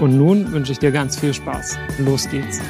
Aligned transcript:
Und 0.00 0.16
nun 0.16 0.52
wünsche 0.52 0.70
ich 0.70 0.78
dir 0.78 0.92
ganz 0.92 1.18
viel 1.18 1.34
Spaß. 1.34 1.76
Los 1.98 2.28
geht's. 2.28 2.60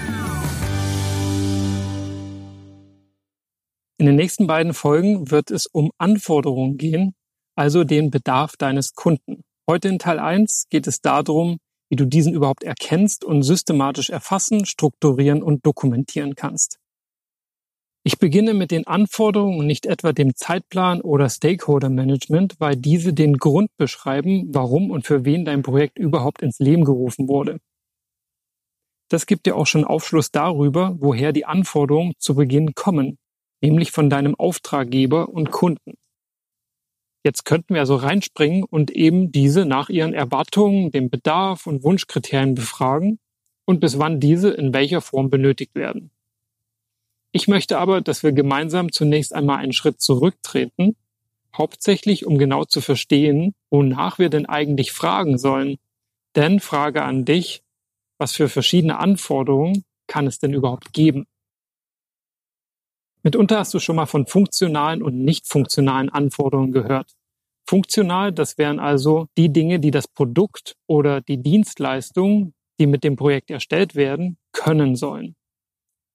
In 3.98 4.07
den 4.07 4.17
nächsten 4.17 4.47
beiden 4.47 4.73
Folgen 4.73 5.31
wird 5.31 5.51
es 5.51 5.67
um 5.67 5.91
Anforderungen 5.98 6.79
gehen, 6.79 7.15
also 7.55 7.85
den 7.85 8.11
Bedarf 8.11 8.57
deines 8.57 8.95
Kunden. 8.95 9.43
Heute 9.69 9.89
in 9.89 9.98
Teil 9.98 10.19
1 10.19 10.69
geht 10.70 10.87
es 10.87 11.03
darum, 11.03 11.59
wie 11.91 11.97
du 11.97 12.07
diesen 12.07 12.33
überhaupt 12.33 12.65
erkennst 12.65 13.25
und 13.25 13.42
systematisch 13.42 14.09
erfassen, 14.09 14.65
strukturieren 14.65 15.42
und 15.42 15.67
dokumentieren 15.67 16.35
kannst. 16.35 16.79
Ich 18.09 18.19
beginne 18.19 18.55
mit 18.55 18.70
den 18.70 18.87
Anforderungen 18.87 19.59
und 19.59 19.67
nicht 19.67 19.84
etwa 19.84 20.14
dem 20.14 20.34
Zeitplan 20.34 21.03
oder 21.03 21.28
Stakeholder 21.28 21.91
Management, 21.91 22.55
weil 22.59 22.75
diese 22.75 23.12
den 23.12 23.37
Grund 23.37 23.69
beschreiben, 23.77 24.48
warum 24.48 24.91
und 24.91 25.06
für 25.06 25.27
wen 25.27 25.45
dein 25.45 25.61
Projekt 25.61 25.98
überhaupt 25.98 26.41
ins 26.41 26.59
Leben 26.59 26.86
gerufen 26.86 27.29
wurde. 27.29 27.59
Das 29.11 29.27
gibt 29.27 29.45
dir 29.45 29.56
auch 29.56 29.67
schon 29.67 29.84
Aufschluss 29.84 30.31
darüber, 30.31 30.97
woher 30.98 31.34
die 31.34 31.45
Anforderungen 31.45 32.14
zu 32.19 32.34
Beginn 32.34 32.73
kommen, 32.73 33.19
nämlich 33.61 33.91
von 33.91 34.09
deinem 34.09 34.34
Auftraggeber 34.36 35.29
und 35.29 35.51
Kunden. 35.51 35.92
Jetzt 37.27 37.45
könnten 37.45 37.75
wir 37.75 37.83
also 37.83 37.97
reinspringen 37.97 38.64
und 38.64 38.91
eben 38.91 39.33
diese 39.33 39.67
nach 39.67 39.91
ihren 39.91 40.14
Erwartungen, 40.14 40.91
dem 40.92 41.11
Bedarf 41.11 41.67
und 41.67 41.84
Wunschkriterien 41.84 42.55
befragen 42.55 43.19
und 43.67 43.81
bis 43.81 43.98
wann 43.98 44.19
diese 44.19 44.48
in 44.48 44.73
welcher 44.73 45.03
Form 45.03 45.29
benötigt 45.29 45.75
werden. 45.75 46.11
Ich 47.33 47.47
möchte 47.47 47.79
aber, 47.79 48.01
dass 48.01 48.23
wir 48.23 48.33
gemeinsam 48.33 48.91
zunächst 48.91 49.34
einmal 49.34 49.59
einen 49.59 49.73
Schritt 49.73 50.01
zurücktreten, 50.01 50.97
hauptsächlich 51.57 52.25
um 52.27 52.39
genau 52.39 52.65
zu 52.65 52.81
verstehen, 52.81 53.55
wonach 53.70 54.19
wir 54.19 54.31
denn 54.31 54.47
eigentlich 54.47 54.93
fragen 54.93 55.39
sollen. 55.39 55.77
Denn 56.37 56.61
Frage 56.61 57.03
an 57.03 57.25
dich, 57.25 57.62
was 58.19 58.33
für 58.33 58.48
verschiedene 58.48 58.98
Anforderungen 58.98 59.85
kann 60.07 60.27
es 60.27 60.39
denn 60.39 60.55
überhaupt 60.55 60.92
geben? 60.92 61.27
Mitunter 63.23 63.58
hast 63.58 63.75
du 63.75 63.79
schon 63.79 63.97
mal 63.97 64.07
von 64.07 64.27
funktionalen 64.27 65.02
und 65.02 65.23
nicht 65.23 65.47
funktionalen 65.47 66.08
Anforderungen 66.08 66.73
gehört. 66.73 67.14
Funktional, 67.69 68.33
das 68.33 68.57
wären 68.57 68.81
also 68.81 69.27
die 69.36 69.52
Dinge, 69.52 69.81
die 69.81 69.91
das 69.91 70.08
Produkt 70.08 70.77
oder 70.86 71.20
die 71.20 71.42
Dienstleistung, 71.42 72.55
die 72.81 72.86
mit 72.86 73.05
dem 73.05 73.17
Projekt 73.17 73.51
erstellt 73.51 73.95
werden, 73.95 74.39
können 74.52 74.97
sollen. 74.97 75.35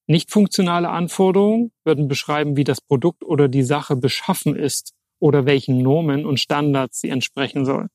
Nicht 0.06 0.30
funktionale 0.30 0.90
Anforderungen 0.90 1.72
würden 1.84 2.08
beschreiben, 2.08 2.56
wie 2.56 2.64
das 2.64 2.80
Produkt 2.80 3.24
oder 3.24 3.48
die 3.48 3.62
Sache 3.62 3.96
beschaffen 3.96 4.54
ist 4.54 4.92
oder 5.18 5.46
welchen 5.46 5.78
Normen 5.82 6.26
und 6.26 6.40
Standards 6.40 7.00
sie 7.00 7.08
entsprechen 7.08 7.64
soll. 7.64 7.88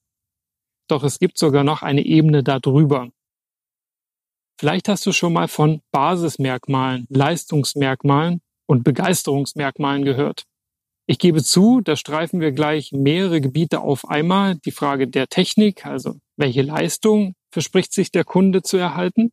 Doch 0.87 1.03
es 1.03 1.19
gibt 1.19 1.37
sogar 1.37 1.63
noch 1.63 1.83
eine 1.83 2.03
Ebene 2.03 2.43
darüber. 2.43 3.09
Vielleicht 4.59 4.89
hast 4.89 5.05
du 5.05 5.11
schon 5.11 5.33
mal 5.33 5.47
von 5.47 5.81
Basismerkmalen, 5.91 7.05
Leistungsmerkmalen 7.09 8.41
und 8.65 8.83
Begeisterungsmerkmalen 8.83 10.03
gehört. 10.03 10.43
Ich 11.07 11.17
gebe 11.17 11.43
zu, 11.43 11.81
da 11.81 11.95
streifen 11.95 12.39
wir 12.39 12.51
gleich 12.51 12.91
mehrere 12.91 13.41
Gebiete 13.41 13.81
auf 13.81 14.07
einmal. 14.07 14.55
Die 14.57 14.71
Frage 14.71 15.07
der 15.07 15.27
Technik, 15.27 15.85
also 15.85 16.15
welche 16.37 16.61
Leistung 16.61 17.35
verspricht 17.51 17.93
sich 17.93 18.11
der 18.11 18.25
Kunde 18.25 18.61
zu 18.61 18.77
erhalten, 18.77 19.31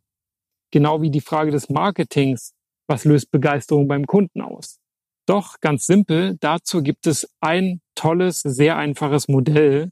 genau 0.71 1.03
wie 1.03 1.11
die 1.11 1.21
Frage 1.21 1.51
des 1.51 1.69
Marketings, 1.69 2.55
was 2.89 3.05
löst 3.05 3.31
Begeisterung 3.31 3.89
beim 3.89 4.07
Kunden 4.07 4.41
aus? 4.41 4.79
Doch 5.27 5.61
ganz 5.61 5.87
simpel, 5.87 6.37
dazu 6.41 6.83
gibt 6.83 7.07
es 7.07 7.29
ein 7.41 7.81
tolles, 7.95 8.41
sehr 8.41 8.77
einfaches 8.77 9.29
Modell, 9.29 9.91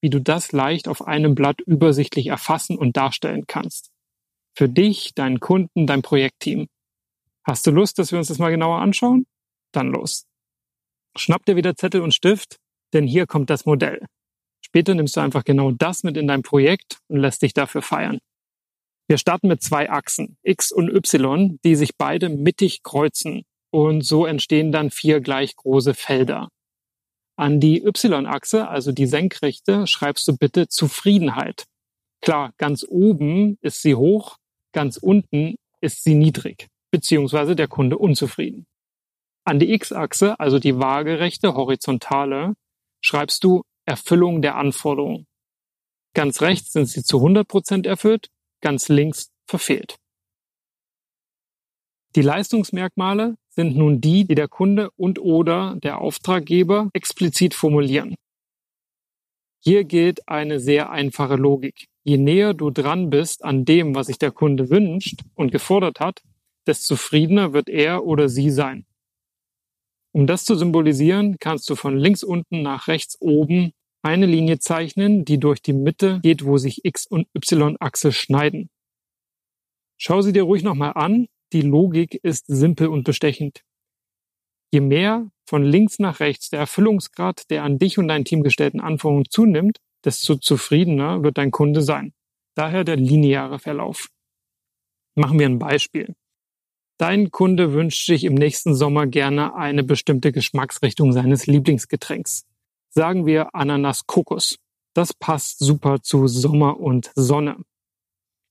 wie 0.00 0.10
du 0.10 0.20
das 0.20 0.50
leicht 0.52 0.88
auf 0.88 1.06
einem 1.06 1.34
Blatt 1.34 1.60
übersichtlich 1.60 2.26
erfassen 2.26 2.76
und 2.76 2.96
darstellen 2.96 3.44
kannst. 3.46 3.90
Für 4.56 4.68
dich, 4.68 5.14
deinen 5.14 5.40
Kunden, 5.40 5.86
dein 5.86 6.02
Projektteam. 6.02 6.66
Hast 7.44 7.66
du 7.66 7.70
Lust, 7.70 7.98
dass 7.98 8.10
wir 8.10 8.18
uns 8.18 8.28
das 8.28 8.38
mal 8.38 8.50
genauer 8.50 8.80
anschauen? 8.80 9.26
Dann 9.72 9.88
los. 9.88 10.26
Schnapp 11.16 11.44
dir 11.44 11.56
wieder 11.56 11.76
Zettel 11.76 12.00
und 12.00 12.14
Stift, 12.14 12.56
denn 12.92 13.06
hier 13.06 13.26
kommt 13.26 13.50
das 13.50 13.64
Modell. 13.64 14.04
Später 14.64 14.94
nimmst 14.94 15.16
du 15.16 15.20
einfach 15.20 15.44
genau 15.44 15.70
das 15.70 16.02
mit 16.02 16.16
in 16.16 16.26
dein 16.26 16.42
Projekt 16.42 16.98
und 17.08 17.18
lässt 17.18 17.42
dich 17.42 17.54
dafür 17.54 17.82
feiern. 17.82 18.18
Wir 19.08 19.18
starten 19.18 19.48
mit 19.48 19.62
zwei 19.62 19.90
Achsen, 19.90 20.36
X 20.42 20.72
und 20.72 20.88
Y, 20.88 21.58
die 21.64 21.76
sich 21.76 21.96
beide 21.96 22.28
mittig 22.28 22.82
kreuzen 22.82 23.44
und 23.70 24.02
so 24.02 24.26
entstehen 24.26 24.70
dann 24.70 24.90
vier 24.90 25.20
gleich 25.20 25.56
große 25.56 25.94
Felder. 25.94 26.48
An 27.36 27.58
die 27.58 27.82
Y-Achse, 27.82 28.68
also 28.68 28.92
die 28.92 29.06
Senkrechte, 29.06 29.86
schreibst 29.86 30.28
du 30.28 30.36
bitte 30.36 30.68
Zufriedenheit. 30.68 31.64
Klar, 32.20 32.52
ganz 32.58 32.84
oben 32.88 33.58
ist 33.62 33.82
sie 33.82 33.94
hoch, 33.94 34.36
ganz 34.72 34.98
unten 34.98 35.56
ist 35.80 36.04
sie 36.04 36.14
niedrig, 36.14 36.68
beziehungsweise 36.90 37.56
der 37.56 37.68
Kunde 37.68 37.98
unzufrieden. 37.98 38.66
An 39.44 39.58
die 39.58 39.72
X-Achse, 39.72 40.38
also 40.38 40.58
die 40.58 40.78
waagerechte 40.78 41.54
horizontale, 41.54 42.54
schreibst 43.00 43.42
du 43.42 43.62
Erfüllung 43.86 44.42
der 44.42 44.54
Anforderungen. 44.56 45.26
Ganz 46.14 46.42
rechts 46.42 46.72
sind 46.72 46.86
sie 46.86 47.02
zu 47.02 47.16
100 47.16 47.48
Prozent 47.48 47.86
erfüllt, 47.86 48.28
ganz 48.62 48.88
links 48.88 49.30
verfehlt. 49.46 49.96
Die 52.16 52.22
Leistungsmerkmale 52.22 53.36
sind 53.50 53.76
nun 53.76 54.00
die, 54.00 54.24
die 54.24 54.34
der 54.34 54.48
Kunde 54.48 54.90
und 54.96 55.18
oder 55.18 55.76
der 55.82 55.98
Auftraggeber 56.00 56.90
explizit 56.94 57.54
formulieren. 57.54 58.14
Hier 59.64 59.84
gilt 59.84 60.28
eine 60.28 60.58
sehr 60.58 60.90
einfache 60.90 61.36
Logik. 61.36 61.86
Je 62.04 62.16
näher 62.16 62.52
du 62.52 62.70
dran 62.70 63.10
bist 63.10 63.44
an 63.44 63.64
dem, 63.64 63.94
was 63.94 64.08
sich 64.08 64.18
der 64.18 64.32
Kunde 64.32 64.70
wünscht 64.70 65.20
und 65.34 65.52
gefordert 65.52 66.00
hat, 66.00 66.22
desto 66.66 66.94
zufriedener 66.94 67.52
wird 67.52 67.68
er 67.68 68.04
oder 68.04 68.28
sie 68.28 68.50
sein. 68.50 68.86
Um 70.12 70.26
das 70.26 70.44
zu 70.44 70.56
symbolisieren, 70.56 71.36
kannst 71.38 71.70
du 71.70 71.76
von 71.76 71.96
links 71.96 72.22
unten 72.22 72.62
nach 72.62 72.88
rechts 72.88 73.16
oben 73.20 73.72
eine 74.02 74.26
Linie 74.26 74.58
zeichnen, 74.58 75.24
die 75.24 75.38
durch 75.38 75.62
die 75.62 75.72
Mitte 75.72 76.20
geht, 76.22 76.44
wo 76.44 76.58
sich 76.58 76.84
X- 76.84 77.06
und 77.06 77.28
Y-Achse 77.36 78.12
schneiden. 78.12 78.68
Schau 79.96 80.20
sie 80.20 80.32
dir 80.32 80.42
ruhig 80.42 80.64
nochmal 80.64 80.92
an. 80.94 81.28
Die 81.52 81.62
Logik 81.62 82.18
ist 82.22 82.46
simpel 82.46 82.88
und 82.88 83.04
bestechend. 83.04 83.62
Je 84.72 84.80
mehr 84.80 85.30
von 85.44 85.62
links 85.62 85.98
nach 85.98 86.20
rechts 86.20 86.50
der 86.50 86.60
Erfüllungsgrad 86.60 87.50
der 87.50 87.62
an 87.62 87.78
dich 87.78 87.98
und 87.98 88.08
dein 88.08 88.24
Team 88.24 88.42
gestellten 88.42 88.80
Anforderungen 88.80 89.30
zunimmt, 89.30 89.78
desto 90.04 90.36
zufriedener 90.36 91.22
wird 91.22 91.38
dein 91.38 91.50
Kunde 91.50 91.82
sein. 91.82 92.12
Daher 92.54 92.84
der 92.84 92.96
lineare 92.96 93.58
Verlauf. 93.58 94.08
Machen 95.14 95.38
wir 95.38 95.46
ein 95.46 95.58
Beispiel. 95.58 96.14
Dein 96.98 97.30
Kunde 97.30 97.72
wünscht 97.72 98.06
sich 98.06 98.24
im 98.24 98.34
nächsten 98.34 98.74
Sommer 98.74 99.06
gerne 99.06 99.54
eine 99.54 99.84
bestimmte 99.84 100.32
Geschmacksrichtung 100.32 101.12
seines 101.12 101.46
Lieblingsgetränks 101.46 102.46
sagen 102.94 103.26
wir 103.26 103.54
Ananas 103.54 104.06
Kokos. 104.06 104.58
Das 104.94 105.14
passt 105.14 105.58
super 105.58 106.02
zu 106.02 106.26
Sommer 106.26 106.78
und 106.78 107.10
Sonne. 107.14 107.56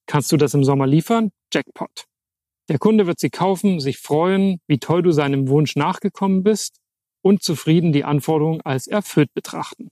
Kannst 0.07 0.31
du 0.31 0.37
das 0.37 0.53
im 0.53 0.63
Sommer 0.63 0.87
liefern? 0.87 1.31
Jackpot. 1.53 2.05
Der 2.69 2.79
Kunde 2.79 3.05
wird 3.05 3.19
sie 3.19 3.29
kaufen, 3.29 3.79
sich 3.79 3.99
freuen, 3.99 4.59
wie 4.67 4.79
toll 4.79 5.03
du 5.03 5.11
seinem 5.11 5.47
Wunsch 5.49 5.75
nachgekommen 5.75 6.43
bist 6.43 6.79
und 7.21 7.43
zufrieden 7.43 7.91
die 7.91 8.03
Anforderungen 8.03 8.61
als 8.61 8.87
erfüllt 8.87 9.33
betrachten. 9.33 9.89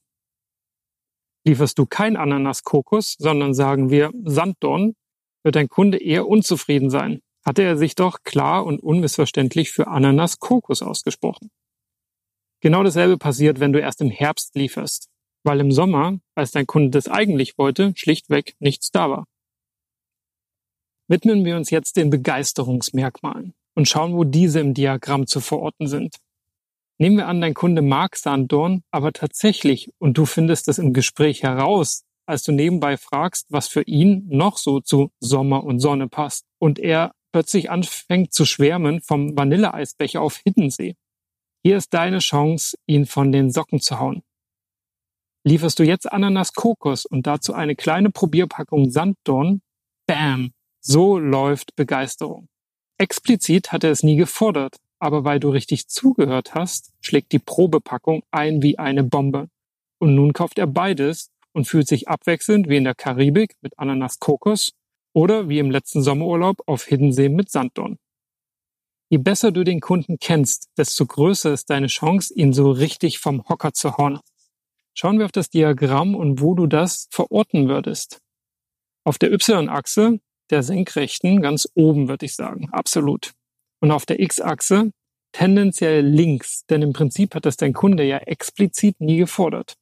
Lieferst 1.46 1.78
du 1.78 1.86
kein 1.86 2.18
Ananas-Kokos, 2.18 3.16
sondern 3.18 3.54
sagen 3.54 3.90
wir 3.90 4.12
Sanddorn, 4.24 4.96
wird 5.44 5.56
dein 5.56 5.70
Kunde 5.70 5.98
eher 5.98 6.28
unzufrieden 6.28 6.90
sein. 6.90 7.22
Hatte 7.46 7.64
er 7.64 7.78
sich 7.78 7.96
doch 7.96 8.24
klar 8.24 8.66
und 8.66 8.82
unmissverständlich 8.82 9.72
für 9.72 9.88
Ananas-Kokos 9.88 10.82
ausgesprochen. 10.82 11.50
Genau 12.62 12.84
dasselbe 12.84 13.18
passiert, 13.18 13.60
wenn 13.60 13.74
du 13.74 13.80
erst 13.80 14.02
im 14.02 14.10
Herbst 14.10 14.56
lieferst, 14.56 15.08
weil 15.44 15.60
im 15.60 15.72
Sommer, 15.72 16.20
als 16.36 16.52
dein 16.52 16.68
Kunde 16.68 16.92
das 16.92 17.08
eigentlich 17.08 17.58
wollte, 17.58 17.94
schlichtweg 17.96 18.56
nichts 18.60 18.92
da 18.92 19.10
war. 19.10 19.26
Widmen 21.08 21.46
wir 21.46 21.56
uns 21.56 21.70
jetzt 21.70 21.96
den 21.98 22.10
Begeisterungsmerkmalen 22.10 23.54
und 23.76 23.88
schauen, 23.88 24.14
wo 24.14 24.24
diese 24.24 24.60
im 24.60 24.74
Diagramm 24.74 25.26
zu 25.26 25.40
verorten 25.40 25.88
sind. 25.88 26.18
Nehmen 26.98 27.18
wir 27.18 27.28
an, 27.28 27.40
dein 27.40 27.54
Kunde 27.54 27.82
mag 27.82 28.18
Sanddorn, 28.18 28.84
aber 28.92 29.14
tatsächlich, 29.14 29.90
und 30.00 30.18
du 30.18 30.26
findest 30.26 30.68
es 30.68 30.80
im 30.80 30.94
Gespräch 30.94 31.44
heraus, 31.44 32.04
als 32.26 32.44
du 32.44 32.52
nebenbei 32.52 32.98
fragst, 32.98 33.48
was 33.50 33.70
für 33.70 33.82
ihn 33.84 34.28
noch 34.28 34.58
so 34.58 34.82
zu 34.82 35.10
Sommer 35.22 35.64
und 35.64 35.80
Sonne 35.80 36.10
passt, 36.10 36.46
und 36.60 36.78
er 36.78 37.14
plötzlich 37.32 37.72
anfängt 37.72 38.34
zu 38.34 38.46
schwärmen 38.46 39.02
vom 39.02 39.36
Vanilleeisbecher 39.38 40.22
auf 40.22 40.38
Hiddensee. 40.38 40.96
Hier 41.62 41.76
ist 41.78 41.94
deine 41.94 42.20
Chance, 42.20 42.78
ihn 42.86 43.06
von 43.06 43.32
den 43.32 43.52
Socken 43.52 43.82
zu 43.82 44.00
hauen. 44.00 44.24
Lieferst 45.46 45.80
du 45.80 45.84
jetzt 45.84 46.12
Ananas 46.12 46.54
Kokos 46.54 47.06
und 47.06 47.28
dazu 47.28 47.54
eine 47.54 47.76
kleine 47.76 48.12
Probierpackung 48.12 48.90
Sanddorn? 48.90 49.62
Bam! 50.08 50.52
So 50.82 51.18
läuft 51.18 51.76
Begeisterung. 51.76 52.48
Explizit 52.98 53.72
hat 53.72 53.84
er 53.84 53.92
es 53.92 54.04
nie 54.04 54.16
gefordert, 54.16 54.78
aber 55.00 55.24
weil 55.26 55.40
du 55.40 55.50
richtig 55.50 55.88
zugehört 55.88 56.56
hast, 56.56 56.92
schlägt 57.02 57.32
die 57.34 57.40
Probepackung 57.40 58.24
ein 58.32 58.62
wie 58.62 58.80
eine 58.80 59.04
Bombe. 59.04 59.50
Und 60.00 60.16
nun 60.16 60.32
kauft 60.32 60.58
er 60.60 60.68
beides 60.68 61.30
und 61.54 61.66
fühlt 61.66 61.88
sich 61.88 62.08
abwechselnd 62.08 62.70
wie 62.70 62.78
in 62.78 62.86
der 62.86 62.96
Karibik 62.96 63.56
mit 63.62 63.78
Ananas 63.78 64.20
Kokos 64.20 64.72
oder 65.14 65.50
wie 65.50 65.60
im 65.60 65.72
letzten 65.72 66.02
Sommerurlaub 66.02 66.62
auf 66.68 66.86
Hiddensee 66.86 67.28
mit 67.28 67.50
Sanddorn. 67.50 67.98
Je 69.10 69.18
besser 69.18 69.52
du 69.52 69.64
den 69.64 69.80
Kunden 69.80 70.18
kennst, 70.20 70.70
desto 70.78 71.06
größer 71.06 71.52
ist 71.52 71.70
deine 71.70 71.88
Chance, 71.88 72.34
ihn 72.34 72.54
so 72.54 72.72
richtig 72.72 73.20
vom 73.20 73.48
Hocker 73.50 73.74
zu 73.74 73.98
hauen. 73.98 74.20
Schauen 74.94 75.18
wir 75.18 75.26
auf 75.26 75.32
das 75.32 75.50
Diagramm 75.50 76.16
und 76.16 76.42
wo 76.42 76.54
du 76.54 76.68
das 76.68 77.08
verorten 77.10 77.68
würdest. 77.68 78.20
Auf 79.04 79.18
der 79.18 79.32
Y-Achse, 79.32 80.20
der 80.52 80.64
senkrechten, 80.64 81.42
ganz 81.42 81.68
oben 81.74 82.08
würde 82.08 82.26
ich 82.26 82.36
sagen, 82.36 82.70
absolut 82.72 83.34
und 83.80 83.92
auf 83.92 84.06
der 84.06 84.20
X-Achse 84.20 84.92
tendenziell 85.32 86.06
links, 86.06 86.66
denn 86.70 86.82
im 86.82 86.94
Prinzip 86.94 87.36
hat 87.36 87.46
das 87.46 87.58
dein 87.58 87.74
Kunde 87.74 88.04
ja 88.04 88.18
explizit 88.18 89.00
nie 89.00 89.18
gefordert. 89.18 89.76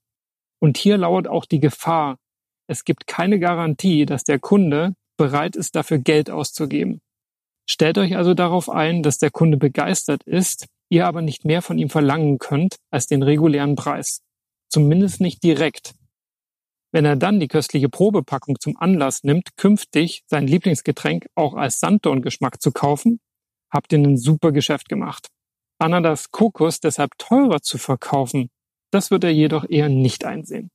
Und 0.59 0.77
hier 0.77 0.97
lauert 0.97 1.27
auch 1.27 1.45
die 1.45 1.59
Gefahr. 1.59 2.17
Es 2.67 2.83
gibt 2.83 3.07
keine 3.07 3.39
Garantie, 3.39 4.05
dass 4.05 4.23
der 4.23 4.39
Kunde 4.39 4.93
bereit 5.17 5.55
ist, 5.55 5.75
dafür 5.75 5.99
Geld 5.99 6.29
auszugeben. 6.29 6.99
Stellt 7.69 7.97
euch 7.97 8.15
also 8.15 8.33
darauf 8.33 8.69
ein, 8.69 9.03
dass 9.03 9.17
der 9.17 9.31
Kunde 9.31 9.57
begeistert 9.57 10.23
ist, 10.23 10.67
ihr 10.89 11.05
aber 11.05 11.21
nicht 11.21 11.45
mehr 11.45 11.61
von 11.61 11.77
ihm 11.77 11.89
verlangen 11.89 12.39
könnt 12.39 12.77
als 12.91 13.07
den 13.07 13.23
regulären 13.23 13.75
Preis. 13.75 14.21
Zumindest 14.69 15.21
nicht 15.21 15.43
direkt. 15.43 15.93
Wenn 16.93 17.05
er 17.05 17.17
dann 17.17 17.39
die 17.39 17.49
köstliche 17.49 17.89
Probepackung 17.89 18.59
zum 18.59 18.77
Anlass 18.77 19.23
nimmt, 19.23 19.57
künftig 19.57 20.23
sein 20.27 20.47
Lieblingsgetränk 20.47 21.27
auch 21.35 21.53
als 21.53 21.79
Sanddorn-Geschmack 21.79 22.61
zu 22.61 22.71
kaufen, 22.71 23.19
habt 23.69 23.91
ihr 23.91 23.99
ein 23.99 24.17
super 24.17 24.53
Geschäft 24.53 24.87
gemacht. 24.87 25.27
Ananas 25.79 26.31
Kokos 26.31 26.79
deshalb 26.79 27.11
teurer 27.17 27.61
zu 27.61 27.77
verkaufen, 27.77 28.49
das 28.91 29.11
wird 29.11 29.25
er 29.25 29.33
jedoch 29.33 29.65
eher 29.69 29.89
nicht 29.89 30.23
einsehen. 30.23 30.71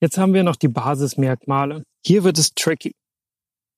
Jetzt 0.00 0.18
haben 0.18 0.34
wir 0.34 0.44
noch 0.44 0.56
die 0.56 0.68
Basismerkmale. 0.68 1.82
Hier 2.04 2.22
wird 2.22 2.38
es 2.38 2.52
tricky. 2.54 2.94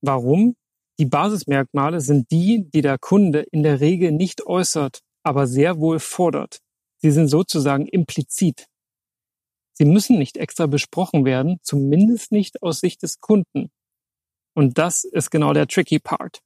Warum? 0.02 0.56
Die 1.00 1.06
Basismerkmale 1.06 2.02
sind 2.02 2.30
die, 2.30 2.68
die 2.74 2.82
der 2.82 2.98
Kunde 2.98 3.40
in 3.52 3.62
der 3.62 3.80
Regel 3.80 4.12
nicht 4.12 4.44
äußert, 4.44 5.00
aber 5.22 5.46
sehr 5.46 5.78
wohl 5.78 5.98
fordert. 5.98 6.58
Sie 6.98 7.10
sind 7.10 7.28
sozusagen 7.28 7.86
implizit. 7.86 8.66
Sie 9.72 9.86
müssen 9.86 10.18
nicht 10.18 10.36
extra 10.36 10.66
besprochen 10.66 11.24
werden, 11.24 11.58
zumindest 11.62 12.32
nicht 12.32 12.62
aus 12.62 12.80
Sicht 12.80 13.02
des 13.02 13.18
Kunden. 13.18 13.70
Und 14.54 14.76
das 14.76 15.04
ist 15.04 15.30
genau 15.30 15.54
der 15.54 15.66
tricky 15.66 16.00
Part. 16.00 16.42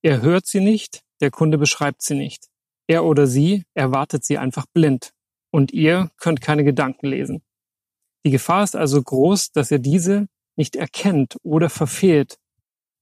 Er 0.00 0.22
hört 0.22 0.46
sie 0.46 0.60
nicht, 0.60 1.02
der 1.20 1.30
Kunde 1.30 1.58
beschreibt 1.58 2.00
sie 2.00 2.14
nicht. 2.14 2.48
Er 2.86 3.04
oder 3.04 3.26
sie 3.26 3.64
erwartet 3.74 4.24
sie 4.24 4.38
einfach 4.38 4.64
blind. 4.72 5.12
Und 5.50 5.70
ihr 5.70 6.10
könnt 6.16 6.40
keine 6.40 6.64
Gedanken 6.64 7.08
lesen. 7.08 7.42
Die 8.24 8.30
Gefahr 8.30 8.64
ist 8.64 8.74
also 8.74 9.02
groß, 9.02 9.52
dass 9.52 9.70
ihr 9.70 9.80
diese 9.80 10.28
nicht 10.56 10.76
erkennt 10.76 11.36
oder 11.42 11.68
verfehlt. 11.68 12.38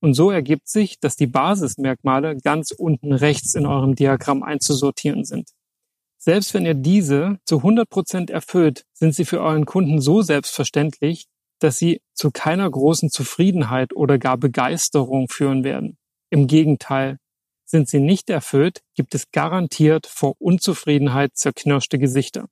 Und 0.01 0.15
so 0.15 0.31
ergibt 0.31 0.67
sich, 0.67 0.99
dass 0.99 1.15
die 1.15 1.27
Basismerkmale 1.27 2.35
ganz 2.37 2.71
unten 2.71 3.13
rechts 3.13 3.53
in 3.53 3.65
eurem 3.65 3.95
Diagramm 3.95 4.41
einzusortieren 4.43 5.23
sind. 5.23 5.49
Selbst 6.17 6.53
wenn 6.53 6.65
ihr 6.65 6.73
diese 6.73 7.39
zu 7.45 7.57
100 7.57 7.89
Prozent 7.89 8.29
erfüllt, 8.29 8.83
sind 8.93 9.15
sie 9.15 9.25
für 9.25 9.41
euren 9.41 9.65
Kunden 9.65 10.01
so 10.01 10.21
selbstverständlich, 10.21 11.27
dass 11.59 11.77
sie 11.77 12.01
zu 12.13 12.31
keiner 12.31 12.69
großen 12.69 13.09
Zufriedenheit 13.09 13.95
oder 13.95 14.17
gar 14.17 14.37
Begeisterung 14.37 15.29
führen 15.29 15.63
werden. 15.63 15.97
Im 16.31 16.47
Gegenteil, 16.47 17.17
sind 17.65 17.87
sie 17.87 17.99
nicht 17.99 18.29
erfüllt, 18.29 18.81
gibt 18.95 19.15
es 19.15 19.31
garantiert 19.31 20.05
vor 20.05 20.35
Unzufriedenheit 20.39 21.37
zerknirschte 21.37 21.97
Gesichter. 21.97 22.47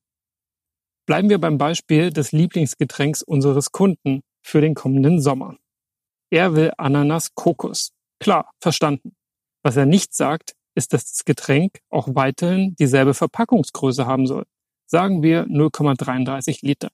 Bleiben 1.06 1.30
wir 1.30 1.40
beim 1.40 1.58
Beispiel 1.58 2.12
des 2.12 2.32
Lieblingsgetränks 2.32 3.22
unseres 3.22 3.72
Kunden 3.72 4.22
für 4.42 4.62
den 4.62 4.76
kommenden 4.76 5.22
Sommer. 5.22 5.58
Er 6.32 6.56
will 6.56 6.72
Ananas 6.78 7.34
Kokos. 7.34 7.92
Klar, 8.20 8.52
verstanden. 8.62 9.16
Was 9.64 9.76
er 9.76 9.86
nicht 9.86 10.14
sagt, 10.14 10.56
ist, 10.76 10.94
dass 10.94 11.12
das 11.12 11.26
Getränk 11.26 11.80
auch 11.90 12.08
weiterhin 12.16 12.76
dieselbe 12.76 13.14
Verpackungsgröße 13.14 14.06
haben 14.06 14.28
soll. 14.28 14.46
Sagen 14.88 15.24
wir 15.24 15.46
0,33 15.46 16.66
Liter. 16.66 16.90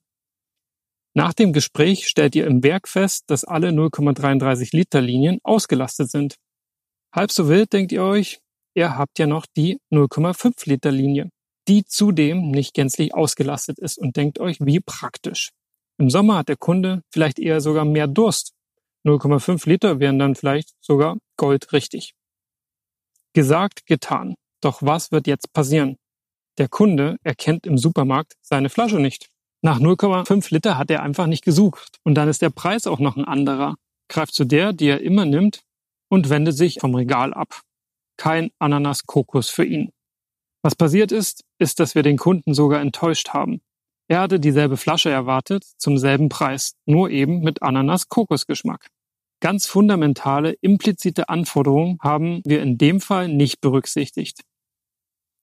Nach 1.14 1.32
dem 1.32 1.52
Gespräch 1.52 2.08
stellt 2.08 2.34
ihr 2.34 2.46
im 2.46 2.62
Werk 2.62 2.88
fest, 2.88 3.24
dass 3.28 3.44
alle 3.44 3.70
0,33 3.70 4.76
Liter 4.76 5.00
Linien 5.00 5.38
ausgelastet 5.42 6.10
sind. 6.10 6.36
Halb 7.14 7.30
so 7.30 7.48
wild 7.48 7.72
denkt 7.72 7.92
ihr 7.92 8.02
euch, 8.02 8.40
ihr 8.74 8.98
habt 8.98 9.18
ja 9.18 9.26
noch 9.26 9.46
die 9.56 9.78
0,5 9.90 10.68
Liter 10.68 10.90
Linie, 10.90 11.30
die 11.68 11.84
zudem 11.84 12.50
nicht 12.50 12.74
gänzlich 12.74 13.14
ausgelastet 13.14 13.78
ist 13.78 13.96
und 13.98 14.16
denkt 14.16 14.38
euch, 14.38 14.58
wie 14.60 14.80
praktisch. 14.80 15.52
Im 15.98 16.10
Sommer 16.10 16.36
hat 16.36 16.48
der 16.48 16.58
Kunde 16.58 17.02
vielleicht 17.10 17.38
eher 17.38 17.62
sogar 17.62 17.86
mehr 17.86 18.06
Durst. 18.06 18.52
0,5 19.06 19.68
Liter 19.68 20.00
wären 20.00 20.18
dann 20.18 20.34
vielleicht 20.34 20.74
sogar 20.80 21.16
goldrichtig. 21.36 22.14
Gesagt, 23.34 23.86
getan. 23.86 24.34
Doch 24.60 24.82
was 24.82 25.12
wird 25.12 25.26
jetzt 25.26 25.52
passieren? 25.52 25.96
Der 26.58 26.68
Kunde 26.68 27.16
erkennt 27.22 27.66
im 27.66 27.78
Supermarkt 27.78 28.34
seine 28.42 28.68
Flasche 28.68 28.98
nicht. 28.98 29.28
Nach 29.62 29.78
0,5 29.78 30.52
Liter 30.52 30.78
hat 30.78 30.90
er 30.90 31.02
einfach 31.02 31.26
nicht 31.26 31.44
gesucht. 31.44 31.98
Und 32.02 32.14
dann 32.14 32.28
ist 32.28 32.42
der 32.42 32.50
Preis 32.50 32.86
auch 32.86 32.98
noch 32.98 33.16
ein 33.16 33.24
anderer. 33.24 33.76
Greift 34.08 34.34
zu 34.34 34.44
der, 34.44 34.72
die 34.72 34.88
er 34.88 35.00
immer 35.00 35.24
nimmt, 35.24 35.62
und 36.08 36.30
wendet 36.30 36.56
sich 36.56 36.78
vom 36.80 36.94
Regal 36.94 37.34
ab. 37.34 37.60
Kein 38.16 38.50
Ananas-Kokos 38.58 39.50
für 39.50 39.64
ihn. 39.64 39.90
Was 40.62 40.74
passiert 40.74 41.12
ist, 41.12 41.44
ist, 41.58 41.78
dass 41.78 41.94
wir 41.94 42.02
den 42.02 42.16
Kunden 42.16 42.54
sogar 42.54 42.80
enttäuscht 42.80 43.30
haben. 43.30 43.60
Er 44.08 44.20
hatte 44.20 44.40
dieselbe 44.40 44.76
Flasche 44.76 45.10
erwartet, 45.10 45.64
zum 45.78 45.98
selben 45.98 46.28
Preis, 46.28 46.74
nur 46.86 47.10
eben 47.10 47.40
mit 47.40 47.62
Ananas-Kokos-Geschmack. 47.62 48.86
Ganz 49.40 49.66
fundamentale, 49.66 50.56
implizite 50.60 51.28
Anforderungen 51.28 51.98
haben 52.02 52.40
wir 52.44 52.62
in 52.62 52.78
dem 52.78 53.00
Fall 53.00 53.28
nicht 53.28 53.60
berücksichtigt. 53.60 54.42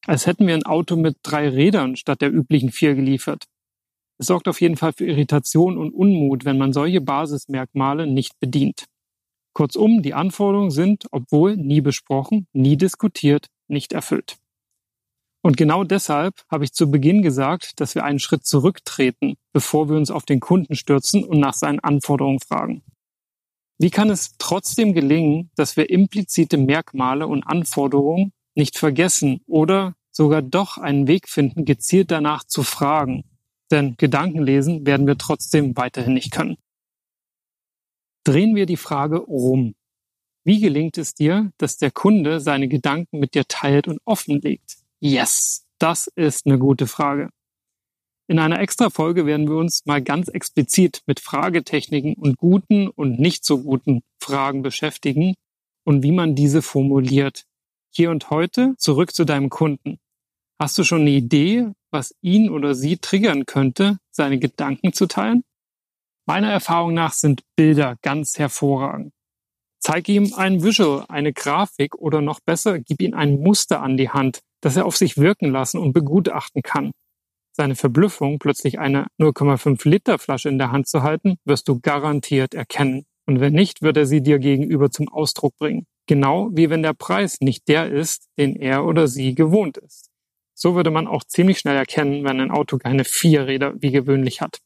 Als 0.06 0.26
hätten 0.26 0.48
wir 0.48 0.56
ein 0.56 0.66
Auto 0.66 0.96
mit 0.96 1.18
drei 1.24 1.48
Rädern 1.48 1.96
statt 1.96 2.22
der 2.22 2.34
üblichen 2.34 2.72
vier 2.72 2.96
geliefert. 2.96 3.46
Es 4.18 4.28
sorgt 4.28 4.48
auf 4.48 4.62
jeden 4.62 4.78
Fall 4.78 4.94
für 4.94 5.06
Irritation 5.06 5.78
und 5.78 5.94
Unmut, 5.94 6.44
wenn 6.44 6.58
man 6.58 6.74
solche 6.74 7.02
Basismerkmale 7.02 8.08
nicht 8.08 8.40
bedient. 8.40 8.86
Kurzum, 9.54 10.02
die 10.02 10.14
Anforderungen 10.14 10.72
sind, 10.72 11.06
obwohl 11.12 11.56
nie 11.56 11.82
besprochen, 11.82 12.48
nie 12.54 12.76
diskutiert, 12.76 13.48
nicht 13.68 13.94
erfüllt. 13.94 14.38
Und 15.44 15.58
genau 15.58 15.84
deshalb 15.84 16.44
habe 16.50 16.64
ich 16.64 16.74
zu 16.74 16.90
Beginn 16.90 17.22
gesagt, 17.22 17.80
dass 17.80 17.96
wir 17.96 18.04
einen 18.04 18.20
Schritt 18.20 18.46
zurücktreten, 18.46 19.36
bevor 19.52 19.90
wir 19.90 19.98
uns 19.98 20.10
auf 20.10 20.26
den 20.26 20.40
Kunden 20.40 20.76
stürzen 20.76 21.24
und 21.24 21.40
nach 21.40 21.54
seinen 21.54 21.80
Anforderungen 21.80 22.40
fragen. 22.40 22.82
Wie 23.84 23.90
kann 23.90 24.10
es 24.10 24.38
trotzdem 24.38 24.94
gelingen, 24.94 25.52
dass 25.58 25.76
wir 25.76 25.90
implizite 25.90 26.56
Merkmale 26.56 27.28
und 27.28 27.44
Anforderungen 27.44 28.32
nicht 28.56 28.78
vergessen 28.78 29.42
oder 29.46 29.94
sogar 30.10 30.42
doch 30.42 30.78
einen 30.78 31.06
Weg 31.10 31.28
finden, 31.28 31.66
gezielt 31.66 32.10
danach 32.10 32.46
zu 32.46 32.64
fragen? 32.64 33.26
Denn 33.72 33.96
Gedankenlesen 33.98 34.86
werden 34.86 35.06
wir 35.06 35.18
trotzdem 35.18 35.76
weiterhin 35.76 36.14
nicht 36.14 36.32
können. 36.32 36.56
Drehen 38.24 38.56
wir 38.56 38.68
die 38.68 38.78
Frage 38.78 39.18
rum. 39.18 39.76
Wie 40.46 40.62
gelingt 40.62 40.98
es 40.98 41.14
dir, 41.14 41.52
dass 41.58 41.76
der 41.76 41.92
Kunde 41.92 42.40
seine 42.40 42.70
Gedanken 42.70 43.20
mit 43.20 43.34
dir 43.36 43.44
teilt 43.50 43.90
und 43.90 44.00
offenlegt? 44.06 44.78
Yes, 45.02 45.66
das 45.78 46.08
ist 46.16 46.46
eine 46.46 46.58
gute 46.58 46.88
Frage. 46.88 47.32
In 48.28 48.40
einer 48.40 48.60
Extra-Folge 48.60 49.26
werden 49.26 49.50
wir 49.50 49.58
uns 49.58 49.86
mal 49.86 50.02
ganz 50.02 50.30
explizit 50.30 51.02
mit 51.08 51.20
Fragetechniken 51.20 52.14
und 52.14 52.38
guten 52.38 52.88
und 52.88 53.20
nicht 53.20 53.44
so 53.44 53.62
guten 53.62 54.02
Fragen 54.22 54.62
beschäftigen 54.62 55.36
und 55.84 56.04
wie 56.04 56.14
man 56.14 56.34
diese 56.34 56.62
formuliert. 56.62 57.44
Hier 57.94 58.12
und 58.12 58.30
heute 58.30 58.76
zurück 58.78 59.14
zu 59.14 59.26
deinem 59.26 59.50
Kunden. 59.50 60.00
Hast 60.58 60.78
du 60.78 60.84
schon 60.86 61.02
eine 61.02 61.10
Idee, 61.10 61.68
was 61.92 62.16
ihn 62.22 62.50
oder 62.50 62.76
sie 62.76 62.98
triggern 62.98 63.46
könnte, 63.46 63.98
seine 64.10 64.40
Gedanken 64.40 64.94
zu 64.94 65.08
teilen? 65.08 65.44
Meiner 66.26 66.50
Erfahrung 66.50 66.94
nach 66.94 67.12
sind 67.12 67.42
Bilder 67.58 67.98
ganz 68.02 68.40
hervorragend. 68.40 69.12
Zeig 69.80 70.08
ihm 70.08 70.34
ein 70.38 70.64
Visual, 70.64 71.04
eine 71.10 71.34
Grafik 71.34 71.96
oder 71.96 72.22
noch 72.22 72.40
besser, 72.40 72.80
gib 72.80 73.02
ihm 73.02 73.14
ein 73.14 73.42
Muster 73.42 73.82
an 73.82 73.98
die 73.98 74.10
Hand, 74.10 74.40
das 74.62 74.78
er 74.78 74.86
auf 74.86 74.96
sich 74.96 75.18
wirken 75.18 75.52
lassen 75.52 75.78
und 75.78 75.92
begutachten 75.92 76.62
kann. 76.62 76.94
Seine 77.56 77.76
Verblüffung, 77.76 78.40
plötzlich 78.40 78.80
eine 78.80 79.06
0,5 79.20 79.88
Liter 79.88 80.18
Flasche 80.18 80.50
in 80.50 80.58
der 80.58 80.72
Hand 80.72 80.88
zu 80.88 81.04
halten, 81.04 81.38
wirst 81.46 81.68
du 81.70 81.80
garantiert 81.80 82.56
erkennen. 82.56 83.06
Und 83.28 83.40
wenn 83.40 83.54
nicht, 83.54 83.84
wird 83.84 83.96
er 83.96 84.08
sie 84.08 84.22
dir 84.22 84.40
gegenüber 84.40 84.90
zum 84.90 85.08
Ausdruck 85.08 85.56
bringen. 85.58 85.86
Genau 86.08 86.50
wie 86.52 86.70
wenn 86.70 86.82
der 86.82 86.94
Preis 86.94 87.38
nicht 87.42 87.68
der 87.68 87.92
ist, 87.92 88.28
den 88.38 88.56
er 88.56 88.86
oder 88.86 89.08
sie 89.08 89.36
gewohnt 89.36 89.78
ist. 89.78 90.10
So 90.56 90.76
würde 90.76 90.90
man 90.90 91.08
auch 91.08 91.24
ziemlich 91.24 91.60
schnell 91.60 91.78
erkennen, 91.78 92.24
wenn 92.24 92.40
ein 92.40 92.52
Auto 92.52 92.78
keine 92.78 93.06
vier 93.06 93.48
Räder 93.48 93.74
wie 93.78 93.92
gewöhnlich 93.92 94.42
hat. 94.42 94.60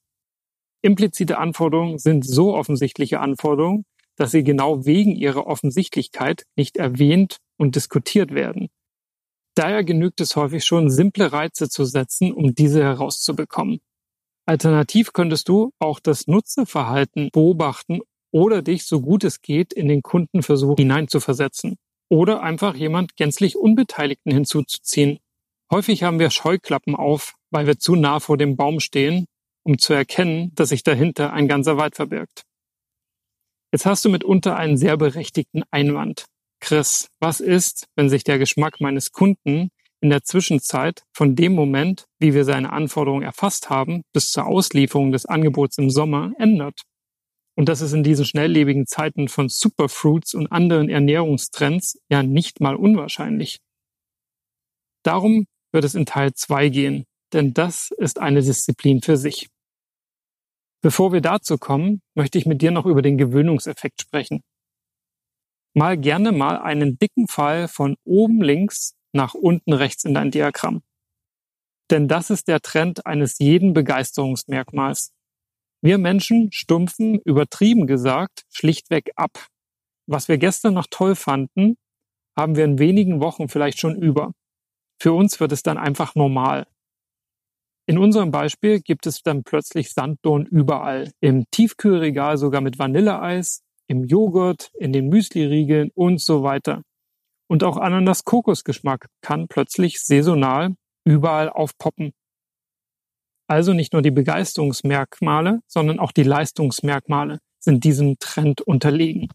Implizite 0.82 1.38
Anforderungen 1.38 1.98
sind 1.98 2.26
so 2.26 2.56
offensichtliche 2.56 3.20
Anforderungen, 3.20 3.84
dass 4.16 4.32
sie 4.32 4.44
genau 4.44 4.86
wegen 4.86 5.16
ihrer 5.16 5.46
Offensichtlichkeit 5.46 6.46
nicht 6.56 6.78
erwähnt 6.78 7.38
und 7.58 7.76
diskutiert 7.76 8.34
werden. 8.34 8.70
Daher 9.58 9.84
genügt 9.84 10.22
es 10.22 10.36
häufig 10.36 10.64
schon, 10.64 10.92
simple 10.92 11.32
Reize 11.32 11.68
zu 11.68 11.84
setzen, 11.84 12.32
um 12.32 12.54
diese 12.54 12.84
herauszubekommen. 12.84 13.80
Alternativ 14.46 15.14
könntest 15.14 15.50
du 15.50 15.72
auch 15.80 16.00
das 16.00 16.28
Nutzerverhalten 16.28 17.32
beobachten 17.34 18.02
oder 18.32 18.62
dich, 18.62 18.86
so 18.86 19.02
gut 19.02 19.24
es 19.24 19.42
geht, 19.42 19.74
in 19.74 19.88
den 19.88 20.04
Kundenversuch 20.04 20.76
hineinzuversetzen. 20.78 21.78
Oder 22.08 22.44
einfach 22.44 22.76
jemand 22.76 23.16
gänzlich 23.16 23.58
Unbeteiligten 23.58 24.32
hinzuzuziehen. 24.32 25.18
Häufig 25.72 26.04
haben 26.04 26.20
wir 26.20 26.30
Scheuklappen 26.30 26.96
auf, 26.96 27.34
weil 27.50 27.66
wir 27.66 27.80
zu 27.80 27.96
nah 27.96 28.20
vor 28.20 28.38
dem 28.38 28.58
Baum 28.58 28.80
stehen, 28.80 29.26
um 29.64 29.80
zu 29.80 29.92
erkennen, 29.92 30.52
dass 30.54 30.70
sich 30.70 30.84
dahinter 30.84 31.34
ein 31.34 31.48
ganzer 31.48 31.78
Wald 31.78 31.96
verbirgt. 31.96 32.44
Jetzt 33.74 33.88
hast 33.88 34.06
du 34.06 34.10
mitunter 34.10 34.56
einen 34.56 34.78
sehr 34.78 34.98
berechtigten 34.98 35.64
Einwand. 35.72 36.28
Chris, 36.60 37.08
was 37.20 37.40
ist, 37.40 37.88
wenn 37.96 38.10
sich 38.10 38.24
der 38.24 38.40
Geschmack 38.40 38.82
meines 38.82 39.12
Kunden 39.12 39.70
in 40.02 40.10
der 40.10 40.24
Zwischenzeit 40.24 41.04
von 41.14 41.36
dem 41.36 41.54
Moment, 41.54 42.06
wie 42.20 42.34
wir 42.34 42.46
seine 42.46 42.72
Anforderungen 42.72 43.24
erfasst 43.24 43.70
haben, 43.70 44.04
bis 44.14 44.32
zur 44.32 44.46
Auslieferung 44.46 45.12
des 45.12 45.26
Angebots 45.26 45.78
im 45.78 45.90
Sommer 45.90 46.34
ändert? 46.38 46.82
Und 47.56 47.70
das 47.70 47.82
ist 47.82 47.94
in 47.94 48.04
diesen 48.04 48.26
schnelllebigen 48.26 48.86
Zeiten 48.86 49.28
von 49.28 49.50
Superfruits 49.50 50.36
und 50.36 50.52
anderen 50.52 50.90
Ernährungstrends 50.90 52.00
ja 52.10 52.22
nicht 52.22 52.60
mal 52.62 52.76
unwahrscheinlich. 52.76 53.58
Darum 55.04 55.48
wird 55.72 55.84
es 55.84 55.96
in 55.96 56.06
Teil 56.06 56.34
2 56.34 56.70
gehen, 56.70 57.06
denn 57.34 57.54
das 57.54 57.92
ist 57.98 58.20
eine 58.20 58.42
Disziplin 58.42 59.02
für 59.02 59.18
sich. 59.18 59.48
Bevor 60.84 61.12
wir 61.12 61.22
dazu 61.22 61.58
kommen, 61.58 62.02
möchte 62.14 62.38
ich 62.38 62.46
mit 62.46 62.62
dir 62.62 62.70
noch 62.70 62.86
über 62.86 63.02
den 63.02 63.18
Gewöhnungseffekt 63.18 64.02
sprechen 64.02 64.44
mal 65.78 65.96
gerne 65.96 66.32
mal 66.32 66.58
einen 66.58 66.98
dicken 66.98 67.28
Pfeil 67.28 67.68
von 67.68 67.98
oben 68.04 68.42
links 68.42 68.96
nach 69.14 69.36
unten 69.36 69.74
rechts 69.74 70.06
in 70.06 70.16
dein 70.16 70.32
Diagramm. 70.32 70.82
Denn 71.92 72.08
das 72.08 72.32
ist 72.32 72.48
der 72.48 72.62
Trend 72.62 73.06
eines 73.06 73.38
jeden 73.38 73.74
Begeisterungsmerkmals. 73.74 75.14
Wir 75.82 76.00
Menschen 76.00 76.52
stumpfen, 76.52 77.20
übertrieben 77.20 77.86
gesagt, 77.86 78.46
schlichtweg 78.52 79.12
ab. 79.16 79.48
Was 80.08 80.28
wir 80.28 80.40
gestern 80.40 80.74
noch 80.74 80.88
toll 80.90 81.16
fanden, 81.16 81.78
haben 82.36 82.56
wir 82.56 82.66
in 82.66 82.80
wenigen 82.80 83.22
Wochen 83.22 83.48
vielleicht 83.48 83.80
schon 83.80 83.96
über. 83.96 84.34
Für 85.00 85.14
uns 85.14 85.40
wird 85.40 85.52
es 85.52 85.62
dann 85.62 85.78
einfach 85.78 86.16
normal. 86.16 86.66
In 87.86 88.00
unserem 88.00 88.32
Beispiel 88.32 88.82
gibt 88.82 89.06
es 89.06 89.22
dann 89.22 89.44
plötzlich 89.44 89.94
Sanddorn 89.94 90.48
überall. 90.48 91.12
Im 91.22 91.46
Tiefkühlregal 91.52 92.38
sogar 92.38 92.62
mit 92.62 92.80
Vanilleeis, 92.80 93.62
im 93.88 94.06
Joghurt, 94.06 94.72
in 94.78 94.94
den 94.94 95.10
Müsli-Riegeln 95.10 95.92
und 95.96 96.22
so 96.22 96.44
weiter. 96.44 96.84
Und 97.50 97.64
auch 97.64 97.78
Ananas-Kokosgeschmack 97.78 99.08
kann 99.22 99.48
plötzlich 99.48 100.02
saisonal 100.02 100.76
überall 101.06 101.50
aufpoppen. 101.50 102.12
Also 103.48 103.72
nicht 103.74 103.94
nur 103.94 104.02
die 104.02 104.12
Begeisterungsmerkmale, 104.12 105.62
sondern 105.68 106.00
auch 106.00 106.12
die 106.12 106.24
Leistungsmerkmale 106.24 107.40
sind 107.60 107.86
diesem 107.86 108.20
Trend 108.20 108.62
unterlegen. 108.62 109.30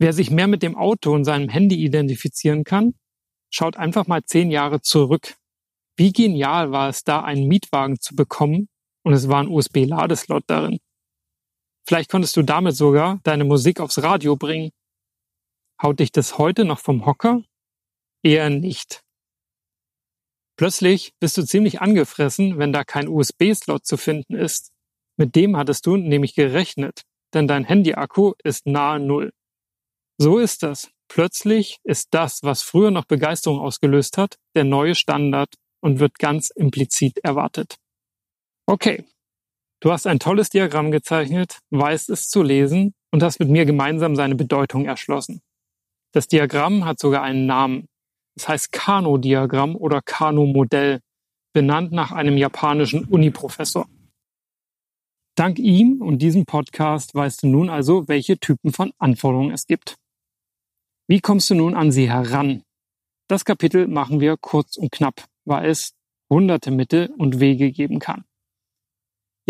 Wer 0.00 0.12
sich 0.12 0.32
mehr 0.32 0.48
mit 0.48 0.64
dem 0.64 0.76
Auto 0.76 1.14
und 1.14 1.24
seinem 1.24 1.48
Handy 1.48 1.76
identifizieren 1.76 2.64
kann, 2.64 2.94
schaut 3.50 3.76
einfach 3.76 4.08
mal 4.08 4.24
zehn 4.24 4.50
Jahre 4.50 4.80
zurück. 4.80 5.36
Wie 5.96 6.12
genial 6.12 6.72
war 6.72 6.88
es 6.88 7.04
da, 7.04 7.22
einen 7.22 7.46
Mietwagen 7.46 8.00
zu 8.00 8.16
bekommen 8.16 8.68
und 9.04 9.12
es 9.12 9.28
war 9.28 9.40
ein 9.40 9.48
USB-Ladeslot 9.48 10.42
darin. 10.48 10.78
Vielleicht 11.86 12.10
konntest 12.10 12.36
du 12.36 12.42
damit 12.42 12.76
sogar 12.76 13.20
deine 13.24 13.44
Musik 13.44 13.80
aufs 13.80 14.02
Radio 14.02 14.36
bringen. 14.36 14.70
Haut 15.82 16.00
dich 16.00 16.12
das 16.12 16.38
heute 16.38 16.64
noch 16.64 16.78
vom 16.78 17.06
Hocker? 17.06 17.42
Eher 18.22 18.50
nicht. 18.50 19.02
Plötzlich 20.56 21.12
bist 21.18 21.36
du 21.36 21.42
ziemlich 21.44 21.80
angefressen, 21.80 22.58
wenn 22.58 22.72
da 22.72 22.84
kein 22.84 23.08
USB-Slot 23.08 23.84
zu 23.84 23.96
finden 23.96 24.34
ist. 24.34 24.70
Mit 25.16 25.34
dem 25.34 25.56
hattest 25.56 25.86
du 25.86 25.96
nämlich 25.96 26.34
gerechnet, 26.34 27.02
denn 27.34 27.48
dein 27.48 27.64
Handy-Akku 27.64 28.34
ist 28.44 28.66
nahe 28.66 29.00
Null. 29.00 29.32
So 30.18 30.38
ist 30.38 30.62
das. 30.62 30.90
Plötzlich 31.08 31.78
ist 31.84 32.08
das, 32.12 32.42
was 32.42 32.62
früher 32.62 32.90
noch 32.90 33.04
Begeisterung 33.04 33.58
ausgelöst 33.58 34.18
hat, 34.18 34.38
der 34.54 34.64
neue 34.64 34.94
Standard 34.94 35.54
und 35.80 35.98
wird 35.98 36.18
ganz 36.18 36.50
implizit 36.50 37.18
erwartet. 37.18 37.76
Okay, 38.66 39.04
Du 39.82 39.90
hast 39.90 40.06
ein 40.06 40.20
tolles 40.20 40.48
Diagramm 40.48 40.92
gezeichnet, 40.92 41.58
weißt 41.70 42.08
es 42.10 42.28
zu 42.28 42.44
lesen 42.44 42.94
und 43.10 43.20
hast 43.20 43.40
mit 43.40 43.48
mir 43.48 43.64
gemeinsam 43.64 44.14
seine 44.14 44.36
Bedeutung 44.36 44.84
erschlossen. 44.84 45.40
Das 46.12 46.28
Diagramm 46.28 46.84
hat 46.84 47.00
sogar 47.00 47.24
einen 47.24 47.46
Namen. 47.46 47.88
Es 48.36 48.46
heißt 48.46 48.70
Kano-Diagramm 48.70 49.74
oder 49.74 50.00
Kano-Modell, 50.00 51.00
benannt 51.52 51.90
nach 51.90 52.12
einem 52.12 52.36
japanischen 52.36 53.06
Uniprofessor. 53.06 53.88
Dank 55.34 55.58
ihm 55.58 56.00
und 56.00 56.18
diesem 56.22 56.46
Podcast 56.46 57.16
weißt 57.16 57.42
du 57.42 57.48
nun 57.48 57.68
also, 57.68 58.06
welche 58.06 58.38
Typen 58.38 58.72
von 58.72 58.92
Anforderungen 58.98 59.50
es 59.50 59.66
gibt. 59.66 59.96
Wie 61.08 61.20
kommst 61.20 61.50
du 61.50 61.56
nun 61.56 61.74
an 61.74 61.90
sie 61.90 62.08
heran? 62.08 62.62
Das 63.28 63.44
Kapitel 63.44 63.88
machen 63.88 64.20
wir 64.20 64.36
kurz 64.36 64.76
und 64.76 64.92
knapp, 64.92 65.24
weil 65.44 65.68
es 65.68 65.94
hunderte 66.30 66.70
Mittel 66.70 67.12
und 67.18 67.40
Wege 67.40 67.72
geben 67.72 67.98
kann. 67.98 68.24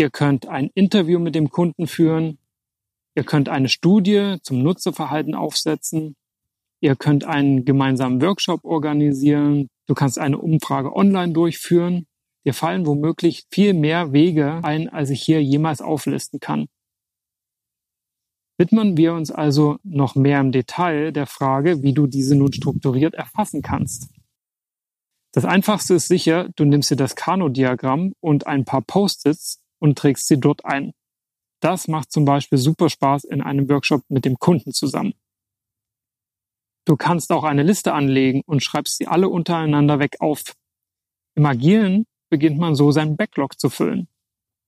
Ihr 0.03 0.09
könnt 0.09 0.49
ein 0.49 0.69
Interview 0.73 1.17
mit 1.17 1.33
dem 1.33 1.49
Kunden 1.49 1.87
führen. 1.87 2.37
Ihr 3.15 3.23
könnt 3.23 3.47
eine 3.47 3.69
Studie 3.69 4.35
zum 4.41 4.61
Nutzerverhalten 4.61 5.33
aufsetzen. 5.33 6.17
Ihr 6.81 6.97
könnt 6.97 7.23
einen 7.23 7.63
gemeinsamen 7.63 8.21
Workshop 8.21 8.65
organisieren. 8.65 9.69
Du 9.85 9.93
kannst 9.93 10.19
eine 10.19 10.39
Umfrage 10.39 10.93
online 10.93 11.31
durchführen. 11.31 12.05
Dir 12.45 12.53
fallen 12.53 12.85
womöglich 12.85 13.45
viel 13.49 13.73
mehr 13.73 14.11
Wege 14.11 14.59
ein, 14.65 14.89
als 14.89 15.09
ich 15.09 15.23
hier 15.23 15.41
jemals 15.41 15.79
auflisten 15.79 16.41
kann. 16.41 16.65
Widmen 18.57 18.97
wir 18.97 19.13
uns 19.13 19.31
also 19.31 19.77
noch 19.83 20.15
mehr 20.15 20.41
im 20.41 20.51
Detail 20.51 21.13
der 21.13 21.27
Frage, 21.27 21.81
wie 21.81 21.93
du 21.93 22.07
diese 22.07 22.35
nun 22.35 22.51
strukturiert 22.51 23.13
erfassen 23.13 23.61
kannst. 23.61 24.09
Das 25.31 25.45
einfachste 25.45 25.93
ist 25.93 26.09
sicher, 26.09 26.49
du 26.57 26.65
nimmst 26.65 26.91
dir 26.91 26.97
das 26.97 27.15
Kano-Diagramm 27.15 28.11
und 28.19 28.47
ein 28.47 28.65
paar 28.65 28.81
Post-its 28.81 29.62
und 29.83 29.97
trägst 29.97 30.29
sie 30.29 30.39
dort 30.39 30.63
ein. 30.63 30.93
Das 31.59 31.89
macht 31.89 32.09
zum 32.09 32.23
Beispiel 32.23 32.57
super 32.57 32.89
Spaß 32.89 33.25
in 33.25 33.41
einem 33.41 33.67
Workshop 33.69 34.03
mit 34.07 34.23
dem 34.23 34.39
Kunden 34.39 34.71
zusammen. 34.71 35.13
Du 36.85 36.95
kannst 36.95 37.31
auch 37.33 37.43
eine 37.43 37.63
Liste 37.63 37.93
anlegen 37.93 38.43
und 38.45 38.63
schreibst 38.63 38.97
sie 38.97 39.07
alle 39.07 39.27
untereinander 39.27 39.99
weg 39.99 40.21
auf. 40.21 40.55
Im 41.35 41.45
Agilen 41.45 42.05
beginnt 42.29 42.57
man 42.57 42.75
so 42.75 42.91
seinen 42.91 43.17
Backlog 43.17 43.59
zu 43.59 43.69
füllen. 43.69 44.07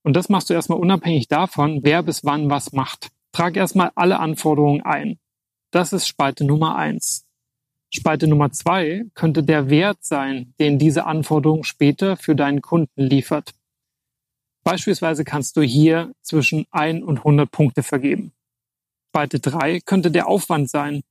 Und 0.03 0.17
das 0.17 0.27
machst 0.27 0.49
du 0.49 0.53
erstmal 0.53 0.79
unabhängig 0.79 1.29
davon, 1.29 1.79
wer 1.83 2.03
bis 2.03 2.25
wann 2.25 2.49
was 2.49 2.73
macht. 2.73 3.09
Trag 3.31 3.55
erstmal 3.55 3.91
alle 3.95 4.19
Anforderungen 4.19 4.81
ein. 4.81 5.17
Das 5.71 5.93
ist 5.93 6.07
Spalte 6.07 6.43
Nummer 6.43 6.75
eins. 6.75 7.25
Spalte 7.89 8.27
Nummer 8.27 8.51
zwei 8.51 9.05
könnte 9.13 9.43
der 9.43 9.69
Wert 9.69 10.03
sein, 10.03 10.53
den 10.59 10.77
diese 10.77 11.05
Anforderung 11.05 11.63
später 11.63 12.17
für 12.17 12.35
deinen 12.35 12.61
Kunden 12.61 13.01
liefert. 13.01 13.54
Beispielsweise 14.65 15.23
kannst 15.23 15.57
du 15.57 15.61
hier 15.61 16.11
zwischen 16.23 16.65
1 16.71 17.03
und 17.03 17.19
100 17.19 17.51
Punkte 17.51 17.83
vergeben. 17.83 18.33
Spalte 19.11 19.39
3 19.39 19.79
könnte 19.81 20.09
der 20.09 20.27
Aufwand 20.27 20.69
sein. 20.69 21.03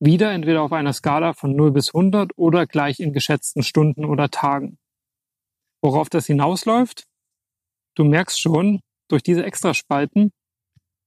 Wieder 0.00 0.32
entweder 0.32 0.62
auf 0.62 0.72
einer 0.72 0.92
Skala 0.92 1.32
von 1.32 1.54
0 1.54 1.70
bis 1.70 1.94
100 1.94 2.32
oder 2.36 2.66
gleich 2.66 2.98
in 2.98 3.12
geschätzten 3.12 3.62
Stunden 3.62 4.04
oder 4.04 4.28
Tagen. 4.28 4.76
Worauf 5.80 6.10
das 6.10 6.26
hinausläuft? 6.26 7.06
Du 7.94 8.04
merkst 8.04 8.40
schon, 8.40 8.80
durch 9.08 9.22
diese 9.22 9.44
Extraspalten 9.44 10.32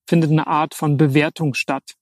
findet 0.07 0.31
eine 0.31 0.47
Art 0.47 0.75
von 0.75 0.95
Bewertung 0.95 1.53
statt. 1.53 1.95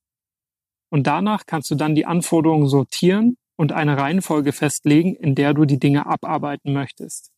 Und 0.90 1.08
danach 1.08 1.46
kannst 1.48 1.72
du 1.72 1.76
dann 1.76 1.96
die 1.96 2.06
Anforderungen 2.06 2.68
sortieren 2.68 3.36
und 3.58 3.72
eine 3.72 3.98
Reihenfolge 3.98 4.54
festlegen, 4.54 5.16
in 5.16 5.34
der 5.34 5.56
du 5.56 5.66
die 5.66 5.80
Dinge 5.80 6.06
abarbeiten 6.06 6.72
möchtest. 6.72 7.32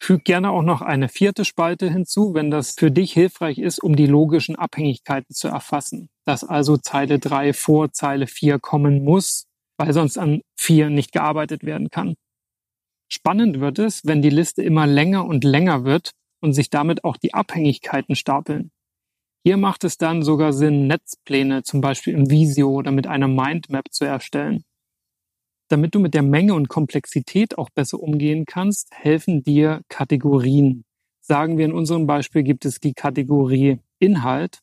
Füg 0.00 0.24
gerne 0.24 0.50
auch 0.50 0.62
noch 0.62 0.80
eine 0.80 1.08
vierte 1.08 1.44
Spalte 1.44 1.90
hinzu, 1.90 2.32
wenn 2.32 2.50
das 2.50 2.72
für 2.78 2.90
dich 2.90 3.12
hilfreich 3.12 3.58
ist, 3.58 3.82
um 3.82 3.96
die 3.96 4.06
logischen 4.06 4.56
Abhängigkeiten 4.56 5.34
zu 5.34 5.48
erfassen. 5.48 6.08
Dass 6.24 6.44
also 6.44 6.76
Zeile 6.76 7.18
3 7.18 7.52
vor 7.52 7.92
Zeile 7.92 8.26
4 8.26 8.58
kommen 8.60 9.04
muss, 9.04 9.46
weil 9.76 9.92
sonst 9.92 10.16
an 10.16 10.42
4 10.56 10.90
nicht 10.90 11.12
gearbeitet 11.12 11.64
werden 11.64 11.90
kann. 11.90 12.14
Spannend 13.10 13.58
wird 13.58 13.78
es, 13.78 14.04
wenn 14.04 14.22
die 14.22 14.30
Liste 14.30 14.62
immer 14.62 14.86
länger 14.86 15.24
und 15.24 15.42
länger 15.42 15.84
wird 15.84 16.12
und 16.40 16.52
sich 16.52 16.70
damit 16.70 17.04
auch 17.04 17.16
die 17.16 17.34
Abhängigkeiten 17.34 18.14
stapeln. 18.14 18.70
Hier 19.44 19.56
macht 19.56 19.84
es 19.84 19.96
dann 19.96 20.22
sogar 20.22 20.52
Sinn, 20.52 20.86
Netzpläne 20.86 21.62
zum 21.62 21.80
Beispiel 21.80 22.14
im 22.14 22.30
Visio 22.30 22.70
oder 22.70 22.90
mit 22.90 23.06
einer 23.06 23.28
Mindmap 23.28 23.86
zu 23.90 24.04
erstellen. 24.04 24.62
Damit 25.68 25.94
du 25.94 26.00
mit 26.00 26.14
der 26.14 26.22
Menge 26.22 26.54
und 26.54 26.68
Komplexität 26.68 27.58
auch 27.58 27.68
besser 27.68 28.00
umgehen 28.00 28.46
kannst, 28.46 28.88
helfen 28.92 29.42
dir 29.42 29.82
Kategorien. 29.88 30.84
Sagen 31.20 31.58
wir 31.58 31.66
in 31.66 31.72
unserem 31.72 32.06
Beispiel 32.06 32.42
gibt 32.42 32.64
es 32.64 32.80
die 32.80 32.94
Kategorie 32.94 33.78
Inhalt, 33.98 34.60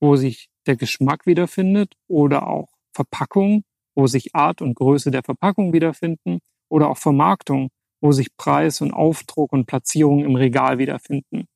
wo 0.00 0.14
sich 0.14 0.48
der 0.66 0.76
Geschmack 0.76 1.26
wiederfindet 1.26 1.94
oder 2.06 2.46
auch 2.46 2.68
Verpackung, 2.94 3.64
wo 3.96 4.06
sich 4.06 4.36
Art 4.36 4.62
und 4.62 4.74
Größe 4.74 5.10
der 5.10 5.24
Verpackung 5.24 5.72
wiederfinden 5.72 6.38
oder 6.68 6.88
auch 6.88 6.98
Vermarktung, 6.98 7.70
wo 8.00 8.12
sich 8.12 8.36
Preis 8.36 8.80
und 8.80 8.92
Aufdruck 8.92 9.52
und 9.52 9.66
Platzierung 9.66 10.24
im 10.24 10.36
Regal 10.36 10.78
wiederfinden. 10.78 11.46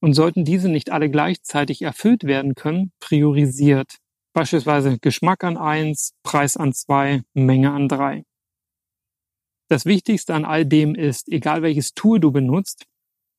Und 0.00 0.14
sollten 0.14 0.44
diese 0.44 0.68
nicht 0.68 0.90
alle 0.90 1.08
gleichzeitig 1.08 1.82
erfüllt 1.82 2.24
werden 2.24 2.54
können, 2.54 2.90
priorisiert. 2.98 3.98
Beispielsweise 4.36 4.98
Geschmack 4.98 5.44
an 5.44 5.56
eins, 5.56 6.12
Preis 6.22 6.58
an 6.58 6.74
zwei, 6.74 7.22
Menge 7.32 7.72
an 7.72 7.88
drei. 7.88 8.24
Das 9.70 9.86
Wichtigste 9.86 10.34
an 10.34 10.44
all 10.44 10.66
dem 10.66 10.94
ist, 10.94 11.30
egal 11.30 11.62
welches 11.62 11.94
Tool 11.94 12.20
du 12.20 12.30
benutzt, 12.32 12.84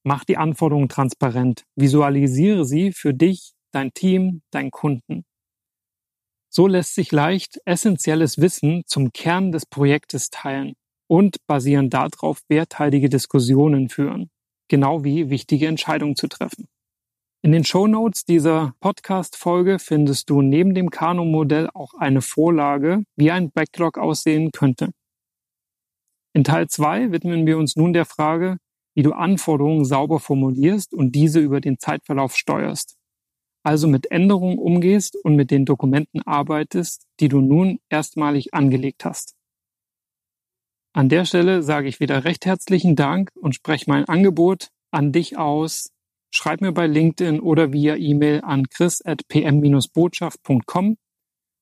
mach 0.04 0.26
die 0.26 0.38
Anforderungen 0.38 0.90
transparent. 0.90 1.66
Visualisiere 1.76 2.66
sie 2.66 2.94
für 2.94 3.14
dich, 3.14 3.54
dein 3.72 3.94
Team, 3.94 4.42
deinen 4.50 4.72
Kunden. 4.72 5.24
So 6.50 6.66
lässt 6.66 6.96
sich 6.96 7.12
leicht 7.12 7.60
essentielles 7.66 8.40
Wissen 8.40 8.82
zum 8.88 9.14
Kern 9.14 9.52
des 9.52 9.68
Projektes 9.68 10.32
teilen 10.32 10.74
und 11.06 11.38
basierend 11.46 11.94
darauf 11.94 12.42
werthaltige 12.50 13.08
Diskussionen 13.08 13.90
führen, 13.90 14.32
genau 14.68 15.04
wie 15.04 15.30
wichtige 15.30 15.68
Entscheidungen 15.68 16.16
zu 16.16 16.28
treffen. 16.28 16.68
In 17.48 17.54
den 17.54 17.64
Show 17.64 17.88
Notes 17.88 18.26
dieser 18.26 18.74
Podcast-Folge 18.82 19.80
findest 19.80 20.30
du 20.30 20.42
neben 20.42 20.76
dem 20.76 20.90
Kano-Modell 20.90 21.70
auch 21.74 21.94
eine 21.94 22.22
Vorlage, 22.22 23.06
wie 23.16 23.32
ein 23.32 23.52
Backlog 23.52 23.98
aussehen 23.98 24.52
könnte. 24.52 24.92
In 26.34 26.44
Teil 26.44 26.68
2 26.68 27.14
widmen 27.14 27.46
wir 27.46 27.58
uns 27.58 27.78
nun 27.78 27.94
der 27.94 28.04
Frage, 28.04 28.58
wie 28.96 29.02
du 29.02 29.14
Anforderungen 29.14 29.86
sauber 29.86 30.20
formulierst 30.20 30.94
und 30.94 31.16
diese 31.16 31.40
über 31.40 31.62
den 31.62 31.80
Zeitverlauf 31.80 32.36
steuerst. 32.36 32.98
Also 33.64 33.88
mit 33.88 34.12
Änderungen 34.12 34.60
umgehst 34.60 35.16
und 35.24 35.38
mit 35.38 35.50
den 35.50 35.64
Dokumenten 35.64 36.22
arbeitest, 36.24 37.06
die 37.22 37.30
du 37.30 37.40
nun 37.40 37.80
erstmalig 37.88 38.54
angelegt 38.54 39.06
hast. 39.06 39.36
An 40.92 41.08
der 41.08 41.24
Stelle 41.24 41.64
sage 41.64 41.88
ich 41.88 42.02
wieder 42.02 42.26
recht 42.26 42.46
herzlichen 42.46 42.98
Dank 42.98 43.32
und 43.36 43.56
spreche 43.56 43.86
mein 43.88 44.04
Angebot 44.04 44.68
an 44.92 45.14
dich 45.14 45.38
aus, 45.38 45.94
Schreib 46.38 46.62
mir 46.62 46.72
bei 46.72 46.86
LinkedIn 46.86 47.40
oder 47.40 47.74
via 47.74 47.96
E-Mail 47.96 48.42
an 48.44 48.70
chris.pm-botschaft.com 48.70 50.98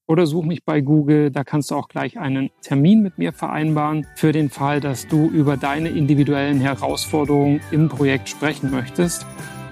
oder 0.06 0.28
such 0.28 0.44
mich 0.44 0.66
bei 0.66 0.82
Google. 0.82 1.32
Da 1.32 1.46
kannst 1.46 1.72
du 1.72 1.76
auch 1.76 1.88
gleich 1.88 2.20
einen 2.20 2.50
Termin 2.62 3.02
mit 3.02 3.18
mir 3.18 3.32
vereinbaren 3.32 4.06
für 4.18 4.34
den 4.34 4.50
Fall, 4.50 4.82
dass 4.82 5.08
du 5.08 5.30
über 5.30 5.56
deine 5.56 5.88
individuellen 5.88 6.60
Herausforderungen 6.60 7.62
im 7.72 7.88
Projekt 7.88 8.28
sprechen 8.28 8.70
möchtest. 8.70 9.26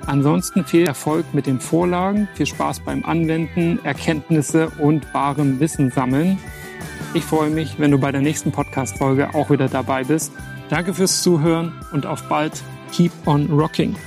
Ansonsten 0.05 0.63
viel 0.63 0.87
Erfolg 0.87 1.33
mit 1.33 1.47
den 1.47 1.59
Vorlagen, 1.59 2.29
viel 2.35 2.45
Spaß 2.45 2.79
beim 2.85 3.03
Anwenden, 3.03 3.83
Erkenntnisse 3.83 4.71
und 4.79 5.13
wahrem 5.13 5.59
Wissen 5.59 5.91
sammeln. 5.91 6.39
Ich 7.13 7.25
freue 7.25 7.49
mich, 7.49 7.77
wenn 7.77 7.91
du 7.91 7.97
bei 7.97 8.13
der 8.13 8.21
nächsten 8.21 8.53
Podcast-Folge 8.53 9.35
auch 9.35 9.49
wieder 9.49 9.67
dabei 9.67 10.05
bist. 10.05 10.31
Danke 10.69 10.93
fürs 10.93 11.23
Zuhören 11.23 11.73
und 11.91 12.05
auf 12.05 12.29
bald. 12.29 12.63
Keep 12.93 13.11
on 13.25 13.51
rocking. 13.51 13.97